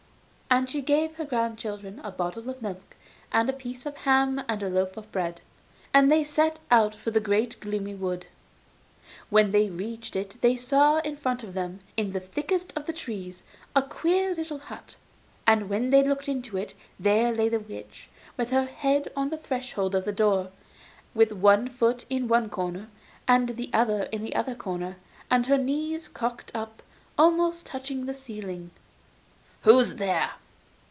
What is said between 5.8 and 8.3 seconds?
and they set out for the great gloomy wood.